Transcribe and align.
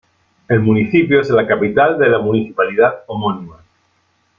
El 0.47 0.61
municipio 0.61 1.21
es 1.21 1.29
la 1.29 1.45
capital 1.45 1.99
de 1.99 2.09
la 2.09 2.17
municipalidad 2.17 3.03
homónima. 3.05 3.57